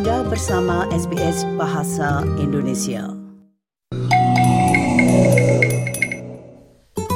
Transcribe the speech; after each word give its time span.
Anda 0.00 0.24
bersama 0.32 0.88
SBS 0.96 1.44
Bahasa 1.60 2.24
Indonesia. 2.40 3.04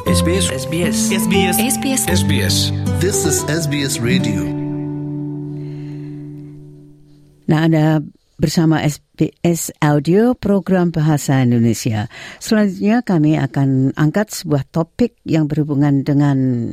SBS 0.05 0.53
SBS 0.53 0.97
SBS 1.09 1.57
SBS 1.65 2.03
SBS 2.13 2.57
This 3.01 3.25
is 3.25 3.41
SBS 3.49 3.97
Radio. 4.05 4.45
Nah, 7.49 7.65
Anda 7.65 8.05
bersama 8.37 8.85
SBS 8.85 9.73
Audio 9.81 10.37
Program 10.37 10.93
Bahasa 10.93 11.41
Indonesia. 11.41 12.13
Selanjutnya 12.37 13.01
kami 13.01 13.41
akan 13.41 13.97
angkat 13.97 14.45
sebuah 14.45 14.69
topik 14.69 15.17
yang 15.25 15.49
berhubungan 15.49 16.05
dengan 16.05 16.69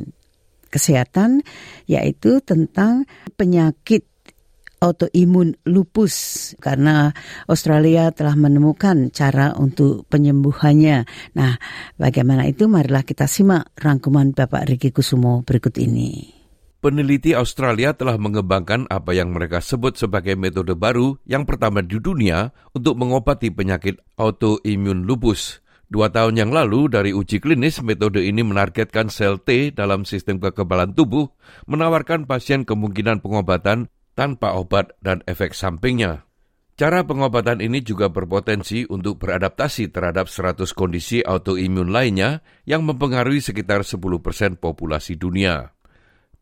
kesehatan, 0.68 1.40
yaitu 1.88 2.44
tentang 2.44 3.08
penyakit 3.40 4.11
autoimun 4.82 5.54
lupus 5.62 6.14
karena 6.58 7.14
Australia 7.46 8.10
telah 8.10 8.34
menemukan 8.34 9.14
cara 9.14 9.54
untuk 9.54 10.10
penyembuhannya. 10.10 11.06
Nah, 11.38 11.54
bagaimana 11.94 12.50
itu? 12.50 12.66
Marilah 12.66 13.06
kita 13.06 13.30
simak 13.30 13.70
rangkuman 13.78 14.34
Bapak 14.34 14.66
Riki 14.66 14.90
Kusumo 14.90 15.46
berikut 15.46 15.78
ini. 15.78 16.42
Peneliti 16.82 17.30
Australia 17.30 17.94
telah 17.94 18.18
mengembangkan 18.18 18.90
apa 18.90 19.14
yang 19.14 19.30
mereka 19.30 19.62
sebut 19.62 19.94
sebagai 19.94 20.34
metode 20.34 20.74
baru 20.74 21.14
yang 21.30 21.46
pertama 21.46 21.78
di 21.78 22.02
dunia 22.02 22.50
untuk 22.74 22.98
mengobati 22.98 23.54
penyakit 23.54 24.02
autoimun 24.18 25.06
lupus. 25.06 25.62
Dua 25.86 26.10
tahun 26.10 26.40
yang 26.40 26.50
lalu 26.50 26.90
dari 26.90 27.14
uji 27.14 27.38
klinis, 27.38 27.78
metode 27.86 28.24
ini 28.24 28.42
menargetkan 28.42 29.14
sel 29.14 29.38
T 29.38 29.70
dalam 29.70 30.02
sistem 30.02 30.42
kekebalan 30.42 30.96
tubuh, 30.96 31.30
menawarkan 31.70 32.26
pasien 32.26 32.66
kemungkinan 32.66 33.22
pengobatan 33.22 33.86
tanpa 34.12 34.56
obat 34.56 34.96
dan 35.00 35.20
efek 35.24 35.56
sampingnya. 35.56 36.24
Cara 36.72 37.04
pengobatan 37.04 37.60
ini 37.60 37.84
juga 37.84 38.08
berpotensi 38.08 38.88
untuk 38.88 39.20
beradaptasi 39.20 39.92
terhadap 39.92 40.26
100 40.26 40.66
kondisi 40.72 41.20
autoimun 41.20 41.92
lainnya 41.92 42.40
yang 42.64 42.82
mempengaruhi 42.82 43.44
sekitar 43.44 43.84
10 43.84 44.00
persen 44.24 44.56
populasi 44.56 45.20
dunia. 45.20 45.76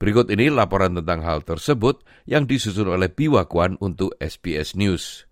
Berikut 0.01 0.33
ini 0.33 0.49
laporan 0.49 0.97
tentang 0.97 1.21
hal 1.27 1.45
tersebut 1.45 2.01
yang 2.25 2.49
disusun 2.49 2.89
oleh 2.89 3.13
Biwa 3.13 3.45
Kwan 3.45 3.77
untuk 3.85 4.17
SBS 4.17 4.73
News. 4.79 5.29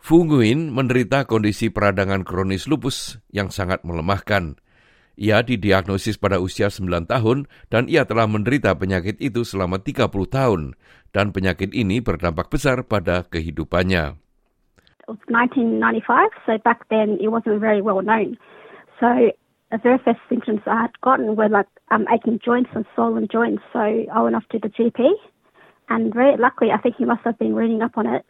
Fu 0.00 0.24
Nguyen 0.24 0.72
menderita 0.72 1.28
kondisi 1.28 1.68
peradangan 1.68 2.24
kronis 2.24 2.64
lupus 2.64 3.20
yang 3.32 3.52
sangat 3.52 3.84
melemahkan. 3.84 4.56
Ia 5.14 5.46
didiagnosis 5.46 6.18
pada 6.18 6.42
usia 6.42 6.66
9 6.66 7.06
tahun 7.06 7.46
dan 7.70 7.86
ia 7.86 8.02
telah 8.02 8.26
menderita 8.26 8.74
penyakit 8.74 9.22
itu 9.22 9.46
selama 9.46 9.78
30 9.78 10.10
tahun 10.10 10.74
dan 11.14 11.30
penyakit 11.30 11.70
ini 11.70 12.02
berdampak 12.02 12.50
besar 12.50 12.82
pada 12.82 13.22
kehidupannya. 13.30 14.18
It 15.04 15.06
was 15.06 15.22
1995, 15.30 16.32
so 16.48 16.58
back 16.64 16.88
then 16.90 17.20
it 17.22 17.30
wasn't 17.30 17.62
very 17.62 17.78
well 17.78 18.02
known. 18.02 18.34
So 18.98 19.30
the 19.70 19.78
very 19.78 19.98
first 20.02 20.18
symptoms 20.28 20.66
I 20.66 20.88
had 20.88 20.98
gotten 21.00 21.36
were 21.36 21.48
like 21.48 21.70
um, 21.90 22.06
aching 22.10 22.40
joints 22.42 22.70
and 22.74 22.82
swollen 22.94 23.28
joints. 23.30 23.62
So 23.72 23.80
I 23.80 24.18
went 24.22 24.34
off 24.34 24.48
to 24.50 24.58
the 24.58 24.72
GP, 24.72 25.14
and 25.90 26.12
very 26.14 26.36
luckily, 26.40 26.70
I 26.72 26.78
think 26.78 26.96
he 26.96 27.04
must 27.04 27.22
have 27.22 27.38
been 27.38 27.54
reading 27.54 27.82
up 27.82 27.98
on 27.98 28.06
it, 28.06 28.24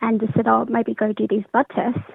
and 0.00 0.18
just 0.18 0.34
said, 0.34 0.48
"Oh, 0.48 0.66
maybe 0.66 0.94
go 0.94 1.12
do 1.12 1.26
these 1.28 1.44
blood 1.52 1.66
tests." 1.74 2.08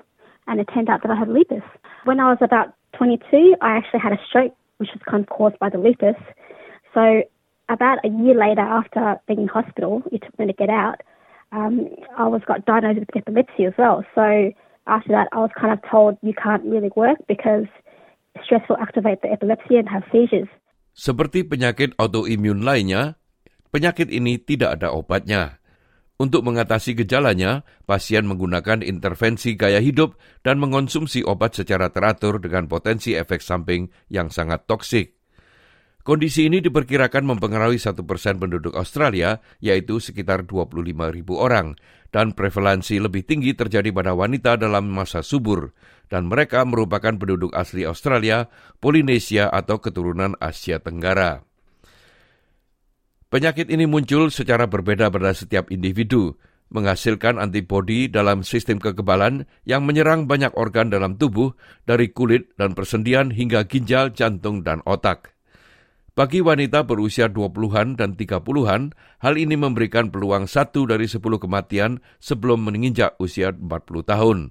And 0.47 0.59
it 0.59 0.67
turned 0.73 0.90
out 0.90 1.03
that 1.03 1.12
I 1.12 1.16
had 1.16 1.30
lupus. 1.30 1.64
When 2.03 2.20
I 2.20 2.34
was 2.34 2.42
about 2.42 2.73
22, 2.97 3.55
I 3.61 3.77
actually 3.77 3.99
had 3.99 4.13
a 4.13 4.19
stroke, 4.27 4.55
which 4.77 4.89
was 4.93 5.01
kind 5.09 5.23
of 5.23 5.29
caused 5.29 5.59
by 5.59 5.69
the 5.69 5.77
lupus. 5.77 6.17
So 6.93 7.23
about 7.69 7.99
a 8.03 8.09
year 8.09 8.33
later, 8.33 8.61
after 8.65 9.21
being 9.27 9.45
in 9.45 9.47
hospital, 9.47 10.01
it 10.11 10.21
took 10.25 10.37
me 10.39 10.47
to 10.47 10.53
get 10.53 10.69
out. 10.69 11.01
Um, 11.51 11.89
I 12.17 12.27
was 12.27 12.41
got 12.45 12.65
diagnosed 12.65 12.99
with 13.01 13.15
epilepsy 13.15 13.65
as 13.65 13.73
well. 13.77 14.05
So 14.13 14.51
after 14.87 15.09
that, 15.13 15.29
I 15.31 15.39
was 15.39 15.53
kind 15.53 15.73
of 15.73 15.79
told 15.89 16.17
you 16.22 16.33
can't 16.33 16.66
really 16.66 16.89
work 16.95 17.17
because 17.28 17.66
stress 18.44 18.66
will 18.69 18.78
activate 18.78 19.22
the 19.22 19.29
epilepsy 19.29 19.78
and 19.78 19.89
have 19.89 20.03
seizures. 20.11 20.49
Seperti 20.97 21.45
penyakit 21.45 21.95
autoimun 21.95 22.66
lainnya, 22.66 23.16
penyakit 23.72 24.09
ini 24.09 24.41
tidak 24.41 24.81
ada 24.81 24.91
obatnya. 24.91 25.59
Untuk 26.19 26.44
mengatasi 26.44 27.00
gejalanya, 27.00 27.63
pasien 27.88 28.28
menggunakan 28.28 28.84
intervensi 28.84 29.56
gaya 29.56 29.80
hidup 29.80 30.19
dan 30.44 30.59
mengonsumsi 30.59 31.24
obat 31.24 31.56
secara 31.56 31.96
teratur 31.96 32.44
dengan 32.44 32.68
potensi 32.68 33.16
efek 33.16 33.40
samping 33.40 33.88
yang 34.12 34.28
sangat 34.28 34.68
toksik. 34.68 35.16
Kondisi 36.03 36.52
ini 36.52 36.59
diperkirakan 36.59 37.24
mempengaruhi 37.24 37.79
satu 37.79 38.03
persen 38.03 38.35
penduduk 38.35 38.75
Australia, 38.75 39.40
yaitu 39.63 40.03
sekitar 40.03 40.44
25 40.44 40.91
ribu 41.08 41.40
orang, 41.40 41.79
dan 42.12 42.35
prevalensi 42.35 43.00
lebih 43.00 43.24
tinggi 43.24 43.56
terjadi 43.56 43.88
pada 43.96 44.12
wanita 44.12 44.59
dalam 44.59 44.91
masa 44.91 45.24
subur, 45.24 45.72
dan 46.12 46.28
mereka 46.28 46.68
merupakan 46.68 47.16
penduduk 47.16 47.56
asli 47.56 47.88
Australia, 47.88 48.52
Polinesia, 48.84 49.47
atau 49.47 49.79
keturunan 49.79 50.35
Asia 50.44 50.84
Tenggara. 50.84 51.48
Penyakit 53.29 53.69
ini 53.69 53.85
muncul 53.85 54.34
secara 54.34 54.66
berbeda 54.66 55.13
pada 55.13 55.38
setiap 55.38 55.69
individu, 55.69 56.34
menghasilkan 56.73 57.38
antibodi 57.38 58.09
dalam 58.09 58.41
sistem 58.41 58.81
kekebalan 58.81 59.45
yang 59.69 59.85
menyerang 59.85 60.25
banyak 60.25 60.50
organ 60.57 60.90
dalam 60.90 61.13
tubuh, 61.13 61.53
dari 61.85 62.09
kulit 62.09 62.50
dan 62.57 62.73
persendian 62.73 63.29
hingga 63.29 63.69
ginjal, 63.69 64.09
jantung, 64.17 64.66
dan 64.66 64.81
otak. 64.81 65.38
Bagi 66.17 66.41
wanita 66.41 66.90
berusia 66.90 67.29
20-an 67.29 68.01
dan 68.01 68.17
30-an, 68.17 68.97
hal 69.22 69.34
ini 69.38 69.53
memberikan 69.53 70.09
peluang 70.09 70.50
satu 70.50 70.90
dari 70.90 71.06
10 71.06 71.22
kematian 71.22 72.01
sebelum 72.17 72.66
menginjak 72.66 73.13
usia 73.22 73.53
40 73.53 74.09
tahun. 74.09 74.50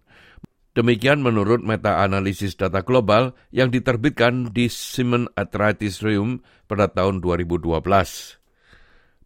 Demikian 0.79 1.19
menurut 1.19 1.67
meta-analisis 1.67 2.55
data 2.55 2.87
global 2.87 3.35
yang 3.51 3.75
diterbitkan 3.75 4.55
di 4.55 4.71
Simon 4.71 5.27
Arthritis 5.35 5.99
Rheum 5.99 6.47
pada 6.71 6.87
tahun 6.87 7.19
2012. 7.19 8.38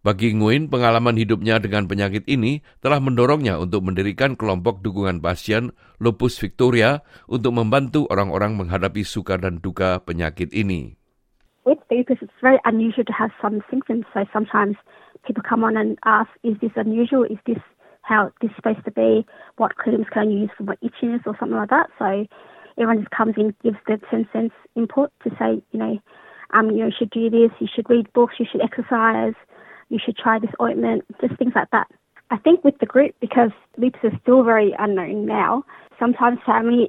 Bagi 0.02 0.34
Nguyen, 0.34 0.66
pengalaman 0.66 1.14
hidupnya 1.14 1.62
dengan 1.62 1.86
penyakit 1.86 2.26
ini 2.26 2.66
telah 2.82 2.98
mendorongnya 2.98 3.62
untuk 3.62 3.86
mendirikan 3.86 4.34
kelompok 4.34 4.82
dukungan 4.82 5.22
pasien 5.22 5.70
Lupus 6.02 6.42
Victoria 6.42 7.06
untuk 7.30 7.54
membantu 7.54 8.10
orang-orang 8.10 8.58
menghadapi 8.58 9.06
suka 9.06 9.38
dan 9.38 9.62
duka 9.62 10.02
penyakit 10.02 10.50
ini. 10.50 10.98
with 11.64 11.78
lupus, 11.90 12.18
it's 12.20 12.32
very 12.40 12.58
unusual 12.64 13.04
to 13.04 13.12
have 13.12 13.30
some 13.40 13.62
symptoms. 13.70 14.04
So 14.14 14.24
sometimes 14.32 14.76
people 15.24 15.42
come 15.48 15.64
on 15.64 15.76
and 15.76 15.98
ask, 16.04 16.30
is 16.42 16.56
this 16.60 16.72
unusual? 16.76 17.24
Is 17.24 17.38
this 17.46 17.58
how 18.02 18.30
this 18.40 18.50
is 18.50 18.56
supposed 18.56 18.84
to 18.84 18.90
be? 18.90 19.26
What 19.56 19.76
creams 19.76 20.06
can 20.12 20.28
I 20.28 20.30
use 20.30 20.50
for 20.56 20.64
my 20.64 20.76
itchiness 20.82 21.26
or 21.26 21.36
something 21.38 21.56
like 21.56 21.70
that? 21.70 21.90
So 21.98 22.26
everyone 22.76 23.00
just 23.00 23.10
comes 23.10 23.34
in, 23.36 23.54
gives 23.62 23.78
their 23.86 23.98
10 24.10 24.28
cents 24.32 24.54
input 24.74 25.10
to 25.24 25.30
say, 25.38 25.62
you 25.70 25.78
know, 25.78 25.98
um, 26.54 26.70
you 26.70 26.90
should 26.96 27.10
do 27.10 27.30
this, 27.30 27.50
you 27.60 27.68
should 27.72 27.88
read 27.88 28.12
books, 28.12 28.34
you 28.38 28.46
should 28.50 28.60
exercise, 28.60 29.34
you 29.92 30.00
should 30.00 30.16
try 30.16 30.40
this 30.40 30.50
ointment, 30.56 31.04
just 31.20 31.36
things 31.36 31.52
like 31.52 31.68
that. 31.76 31.84
I 32.32 32.40
think 32.40 32.64
with 32.64 32.80
the 32.80 32.88
group, 32.88 33.12
because 33.20 33.52
lupus 33.76 34.00
is 34.08 34.16
still 34.24 34.40
very 34.40 34.72
unknown 34.72 35.28
now, 35.28 35.68
sometimes 36.00 36.40
family 36.48 36.88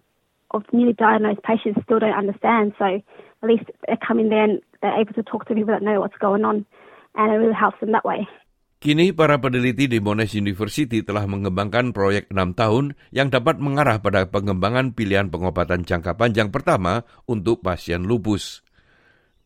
of 0.55 0.63
newly 0.71 0.95
diagnosed 0.95 1.43
patients 1.43 1.83
still 1.83 1.99
don't 1.99 2.15
understand. 2.15 2.71
So 2.79 3.03
at 3.03 3.47
least 3.51 3.67
they 3.83 3.99
come 3.99 4.23
in 4.23 4.31
there 4.31 4.47
and 4.47 4.63
they're 4.79 4.95
able 4.95 5.11
to 5.19 5.23
talk 5.27 5.43
to 5.51 5.53
people 5.53 5.75
that 5.75 5.83
know 5.83 5.99
what's 5.99 6.15
going 6.15 6.47
on, 6.47 6.63
and 7.19 7.27
it 7.27 7.35
really 7.35 7.51
helps 7.51 7.83
them 7.83 7.91
that 7.91 8.07
way. 8.07 8.23
Kini 8.79 9.15
para 9.15 9.39
peneliti 9.39 9.87
di 9.87 9.99
Monash 10.03 10.35
University 10.35 11.03
telah 11.03 11.23
mengembangkan 11.23 11.95
proyek 11.95 12.31
enam 12.31 12.51
tahun 12.51 12.99
yang 13.15 13.31
dapat 13.31 13.59
mengarah 13.59 14.03
pada 14.03 14.27
pengembangan 14.27 14.91
pilihan 14.91 15.31
pengobatan 15.31 15.87
jangka 15.87 16.19
panjang 16.19 16.51
pertama 16.51 17.07
untuk 17.23 17.63
pasien 17.63 18.03
lupus. 18.03 18.63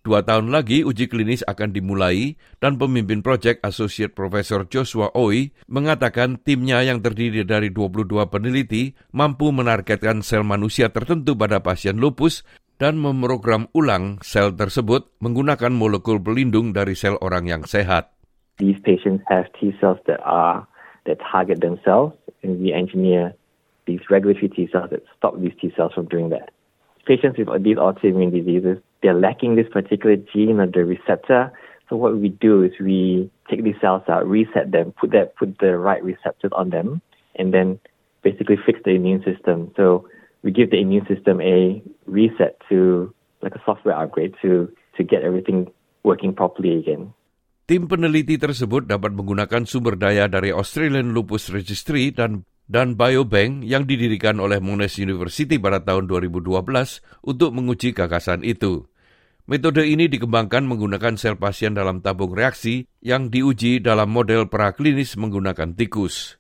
Dua 0.08 0.24
tahun 0.24 0.56
lagi 0.56 0.88
uji 0.88 1.12
klinis 1.12 1.44
akan 1.44 1.76
dimulai 1.76 2.40
dan 2.64 2.80
pemimpin 2.80 3.20
proyek 3.20 3.60
Associate 3.60 4.08
Professor 4.08 4.64
Joshua 4.64 5.12
Oi 5.12 5.52
mengatakan 5.68 6.40
timnya 6.40 6.80
yang 6.80 7.04
terdiri 7.04 7.44
dari 7.44 7.76
22 7.76 8.08
peneliti 8.32 8.96
mampu 9.12 9.52
menargetkan 9.52 10.24
sel 10.24 10.48
manusia 10.48 10.96
tertentu 10.96 11.36
pada 11.36 11.60
pasien 11.60 12.00
lupus 12.00 12.48
dan 12.80 12.96
memprogram 12.96 13.68
ulang 13.76 14.24
sel 14.24 14.56
tersebut 14.56 15.12
menggunakan 15.20 15.76
molekul 15.76 16.24
pelindung 16.24 16.72
dari 16.72 16.96
sel 16.96 17.20
orang 17.20 17.52
yang 17.52 17.68
sehat. 17.68 18.08
These 18.64 18.80
patients 18.88 19.28
have 19.28 19.52
T 19.60 19.76
cells 19.84 20.00
that 20.08 20.24
are 20.24 20.64
that 21.04 21.20
target 21.20 21.60
themselves, 21.60 22.16
and 22.48 22.64
we 22.64 22.72
engineer 22.72 23.36
these 23.84 24.08
regulatory 24.08 24.48
T 24.48 24.72
cells 24.72 24.88
that 24.96 25.04
stop 25.20 25.36
these 25.36 25.60
T 25.60 25.76
cells 25.76 25.92
from 25.92 26.08
doing 26.08 26.32
that. 26.32 26.56
Patients 27.04 27.36
with 27.36 27.52
these 27.68 27.76
autoimmune 27.76 28.32
diseases, 28.32 28.80
they're 29.02 29.18
lacking 29.18 29.56
this 29.56 29.68
particular 29.72 30.16
gene 30.16 30.60
or 30.60 30.68
the 30.68 30.86
receptor. 30.86 31.52
So 31.90 31.96
what 31.96 32.18
we 32.18 32.30
do 32.30 32.64
is 32.64 32.72
we 32.80 33.30
take 33.50 33.64
these 33.64 33.80
cells 33.80 34.04
out, 34.10 34.28
reset 34.28 34.72
them, 34.72 34.94
put 35.00 35.12
that 35.12 35.36
put 35.36 35.58
the 35.60 35.78
right 35.78 36.04
receptors 36.04 36.52
on 36.52 36.70
them, 36.70 37.02
and 37.36 37.54
then 37.54 37.80
basically 38.24 38.58
fix 38.66 38.80
the 38.84 38.92
immune 38.92 39.24
system. 39.24 39.72
So 39.76 40.10
we 40.44 40.52
give 40.52 40.72
the 40.72 40.82
immune 40.82 41.06
system 41.08 41.40
a 41.40 41.82
reset 42.06 42.60
to 42.70 43.14
like 43.42 43.56
a 43.56 43.62
software 43.64 43.96
upgrade 43.96 44.36
to 44.42 44.68
to 44.98 45.02
get 45.04 45.22
everything 45.24 45.72
working 46.04 46.34
properly 46.34 46.76
again. 46.76 47.14
Tim 47.68 47.92
peneliti 47.92 48.40
tersebut 48.40 48.88
dapat 48.88 49.12
menggunakan 49.12 49.68
sumber 49.68 50.00
daya 50.00 50.32
dari 50.32 50.56
Australian 50.56 51.12
Lupus 51.12 51.52
Registry 51.52 52.16
dan 52.16 52.48
dan 52.68 53.00
Biobank 53.00 53.64
yang 53.64 53.88
didirikan 53.88 54.38
oleh 54.44 54.60
Monash 54.60 55.00
University 55.00 55.56
pada 55.58 55.82
tahun 55.82 56.06
2012 56.12 56.52
untuk 57.24 57.50
menguji 57.56 57.96
gagasan 57.96 58.44
itu. 58.44 58.86
Metode 59.48 59.88
ini 59.88 60.12
dikembangkan 60.12 60.68
menggunakan 60.68 61.16
sel 61.16 61.40
pasien 61.40 61.72
dalam 61.72 62.04
tabung 62.04 62.36
reaksi 62.36 62.84
yang 63.00 63.32
diuji 63.32 63.80
dalam 63.80 64.12
model 64.12 64.52
praklinis 64.52 65.16
menggunakan 65.16 65.72
tikus. 65.72 66.36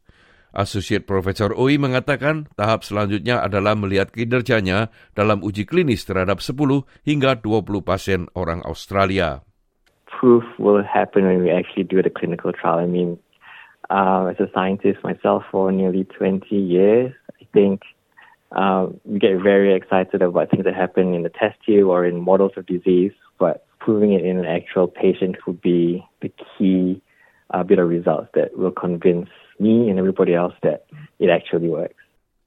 Associate 0.52 1.08
Professor 1.08 1.56
Oi 1.56 1.80
mengatakan 1.80 2.52
tahap 2.60 2.84
selanjutnya 2.84 3.40
adalah 3.40 3.80
melihat 3.80 4.12
kinerjanya 4.12 4.92
dalam 5.16 5.40
uji 5.40 5.64
klinis 5.64 6.04
terhadap 6.04 6.44
10 6.44 6.84
hingga 7.08 7.40
20 7.40 7.64
pasien 7.84 8.28
orang 8.36 8.60
Australia. 8.68 9.48
proof 10.20 10.44
will 10.58 10.82
happen 10.82 11.26
when 11.26 11.44
we 11.44 11.52
actually 11.52 11.84
do 11.84 12.02
the 12.02 12.10
clinical 12.10 12.52
trial. 12.52 12.80
I 12.80 12.86
mean, 12.86 13.20
uh, 13.90 14.32
as 14.32 14.40
a 14.40 14.52
scientist 14.54 15.04
myself 15.04 15.44
for 15.52 15.72
nearly 15.72 16.04
20 16.04 16.56
years, 16.56 17.14
I 17.30 17.46
think 17.54 17.82
uh, 18.52 18.88
we 19.06 19.20
get 19.20 19.40
very 19.42 19.76
excited 19.76 20.22
about 20.22 20.52
things 20.52 20.64
that 20.66 20.76
happen 20.76 21.14
in 21.14 21.24
the 21.24 21.30
test 21.30 21.60
tube 21.66 21.88
or 21.88 22.06
in 22.06 22.22
models 22.22 22.54
of 22.56 22.66
disease, 22.66 23.12
but 23.40 23.66
proving 23.80 24.14
it 24.14 24.24
in 24.24 24.38
an 24.38 24.46
actual 24.46 24.88
patient 24.88 25.36
would 25.46 25.62
be 25.62 26.04
the 26.22 26.32
key 26.58 27.02
uh, 27.52 27.64
bit 27.64 27.80
of 27.80 27.88
results 27.88 28.30
that 28.36 28.58
will 28.58 28.72
convince 28.72 29.30
me 29.60 29.90
and 29.90 30.00
everybody 30.00 30.34
else 30.34 30.54
that 30.64 30.86
it 31.20 31.30
actually 31.30 31.68
works. 31.68 31.96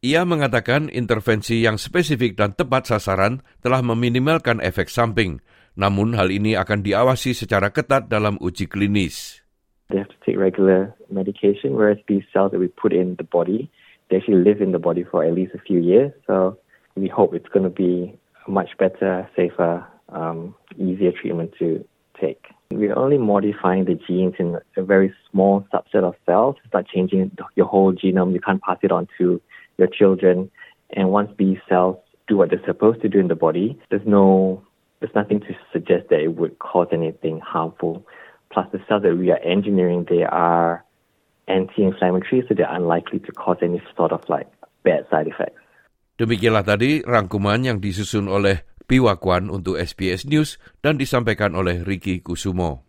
Ia 0.00 0.24
mengatakan 0.24 0.88
intervensi 0.88 1.60
yang 1.60 1.76
spesifik 1.76 2.32
dan 2.32 2.56
tepat 2.56 2.88
sasaran 2.88 3.44
telah 3.60 3.84
meminimalkan 3.84 4.64
efek 4.64 4.88
samping. 4.88 5.44
Namun 5.76 6.16
hal 6.16 6.32
ini 6.32 6.56
akan 6.56 6.80
diawasi 6.80 7.36
secara 7.36 7.68
ketat 7.68 8.08
dalam 8.08 8.40
uji 8.40 8.64
klinis. 8.64 9.44
They 9.90 9.98
have 9.98 10.08
to 10.08 10.14
take 10.24 10.36
regular 10.36 10.94
medication, 11.10 11.74
whereas 11.74 11.98
these 12.06 12.22
cells 12.32 12.52
that 12.52 12.58
we 12.58 12.68
put 12.68 12.92
in 12.92 13.16
the 13.16 13.24
body, 13.24 13.70
they 14.08 14.16
actually 14.16 14.42
live 14.42 14.60
in 14.60 14.72
the 14.72 14.78
body 14.78 15.04
for 15.04 15.24
at 15.24 15.34
least 15.34 15.54
a 15.54 15.58
few 15.58 15.80
years. 15.80 16.12
So 16.26 16.58
we 16.94 17.08
hope 17.08 17.34
it's 17.34 17.48
going 17.48 17.64
to 17.64 17.70
be 17.70 18.18
a 18.46 18.50
much 18.50 18.70
better, 18.78 19.28
safer, 19.36 19.86
um, 20.10 20.54
easier 20.78 21.12
treatment 21.12 21.54
to 21.58 21.84
take. 22.20 22.46
We're 22.70 22.96
only 22.96 23.18
modifying 23.18 23.86
the 23.86 23.94
genes 23.94 24.34
in 24.38 24.58
a 24.76 24.82
very 24.82 25.12
small 25.30 25.66
subset 25.72 26.04
of 26.04 26.14
cells. 26.24 26.56
It's 26.64 26.72
not 26.72 26.86
changing 26.86 27.36
your 27.56 27.66
whole 27.66 27.92
genome. 27.92 28.32
You 28.32 28.40
can't 28.40 28.62
pass 28.62 28.78
it 28.82 28.92
on 28.92 29.08
to 29.18 29.40
your 29.76 29.88
children. 29.88 30.50
And 30.90 31.10
once 31.10 31.30
these 31.36 31.58
cells 31.68 31.96
do 32.28 32.36
what 32.36 32.50
they're 32.50 32.64
supposed 32.64 33.02
to 33.02 33.08
do 33.08 33.18
in 33.18 33.28
the 33.28 33.34
body, 33.34 33.78
there's 33.90 34.06
no 34.06 34.62
there's 35.00 35.14
nothing 35.14 35.40
to 35.40 35.56
suggest 35.72 36.10
that 36.10 36.20
it 36.20 36.36
would 36.36 36.58
cause 36.58 36.88
anything 36.92 37.40
harmful. 37.40 38.06
Plus, 38.50 38.66
the 38.74 38.82
cells 38.90 39.06
that 39.06 39.14
we 39.14 39.30
are 39.30 39.38
engineering, 39.46 40.10
they 40.10 40.26
are 40.26 40.82
anti-inflammatory, 41.46 42.42
so 42.46 42.54
they're 42.54 42.70
unlikely 42.70 43.22
to 43.22 43.30
cause 43.32 43.58
any 43.62 43.78
sort 43.94 44.10
of 44.10 44.22
like 44.26 44.50
bad 44.82 45.06
side 45.06 45.30
effects. 45.30 45.62
Demikianlah 46.18 46.66
tadi 46.66 47.00
rangkuman 47.00 47.64
yang 47.64 47.78
disusun 47.80 48.28
oleh 48.28 48.66
Piwakwan 48.90 49.48
untuk 49.48 49.78
SBS 49.78 50.26
News 50.26 50.58
dan 50.82 50.98
disampaikan 50.98 51.54
oleh 51.54 51.80
Ricky 51.86 52.20
Kusumo. 52.20 52.82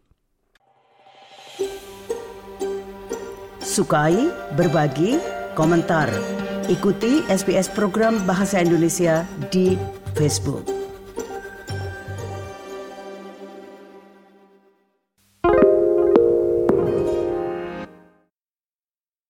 Sukai, 3.62 4.18
berbagi, 4.58 5.16
komentar. 5.54 6.10
Ikuti 6.68 7.24
SBS 7.30 7.70
program 7.72 8.20
Bahasa 8.26 8.60
Indonesia 8.60 9.24
di 9.54 9.78
Facebook. 10.18 10.81